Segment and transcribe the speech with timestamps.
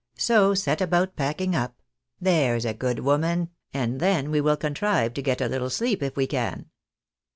[0.17, 1.79] So set about packing up,
[2.19, 6.01] and there's a good woman, and then we will contrive to get a little sleep,
[6.01, 6.71] if we can."